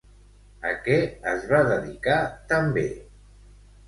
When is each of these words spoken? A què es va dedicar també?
A 0.69 0.69
què 0.85 0.95
es 1.31 1.45
va 1.51 1.59
dedicar 1.67 2.15
també? 2.53 2.87